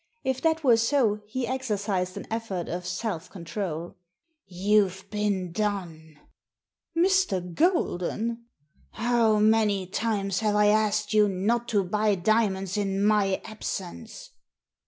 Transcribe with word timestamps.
If 0.23 0.41
that 0.41 0.63
were 0.63 0.77
so, 0.77 1.19
he 1.27 1.45
exercised 1.45 2.17
an 2.17 2.25
effort 2.31 2.67
of 2.67 2.87
self 2.87 3.29
control." 3.29 3.97
You've 4.67 5.05
been 5.11 5.51
done!" 5.51 6.15
"Mr. 6.97 7.53
Golden!"" 7.53 8.45
How 9.05 9.37
many 9.37 9.85
times 9.85 10.39
have 10.39 10.55
I 10.55 10.69
asked 10.69 11.13
you 11.13 11.29
not 11.29 11.67
to 11.67 11.83
buy 11.83 12.15
diamonds 12.15 12.77
in 12.77 13.05
my 13.05 13.41
absence 13.45 14.31